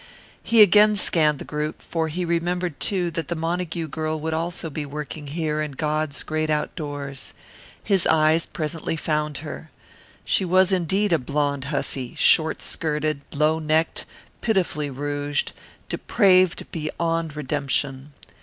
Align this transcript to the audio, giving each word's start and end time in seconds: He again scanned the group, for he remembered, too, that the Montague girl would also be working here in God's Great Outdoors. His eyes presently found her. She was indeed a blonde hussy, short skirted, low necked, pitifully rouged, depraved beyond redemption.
He 0.41 0.63
again 0.63 0.95
scanned 0.95 1.37
the 1.37 1.45
group, 1.45 1.79
for 1.79 2.07
he 2.07 2.25
remembered, 2.25 2.79
too, 2.79 3.11
that 3.11 3.27
the 3.27 3.35
Montague 3.35 3.87
girl 3.89 4.19
would 4.19 4.33
also 4.33 4.71
be 4.71 4.83
working 4.83 5.27
here 5.27 5.61
in 5.61 5.73
God's 5.73 6.23
Great 6.23 6.49
Outdoors. 6.49 7.35
His 7.83 8.07
eyes 8.07 8.47
presently 8.47 8.95
found 8.95 9.37
her. 9.45 9.69
She 10.25 10.43
was 10.43 10.71
indeed 10.71 11.13
a 11.13 11.19
blonde 11.19 11.65
hussy, 11.65 12.15
short 12.15 12.63
skirted, 12.63 13.21
low 13.31 13.59
necked, 13.59 14.05
pitifully 14.41 14.89
rouged, 14.89 15.51
depraved 15.87 16.71
beyond 16.71 17.35
redemption. 17.35 18.13